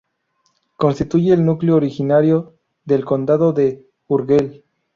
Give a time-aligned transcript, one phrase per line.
[0.77, 2.55] Constituye el núcleo originario
[2.85, 4.65] del Condado de Urgel.